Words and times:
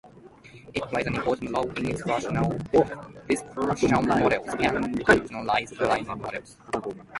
It 0.73 0.81
plays 0.85 1.05
an 1.05 1.13
important 1.17 1.51
role 1.53 1.69
in 1.73 1.85
exponential 1.85 3.19
dispersion 3.27 3.91
models 4.07 4.47
and 4.47 4.99
generalized 5.29 5.79
linear 5.79 6.15
models. 6.15 6.57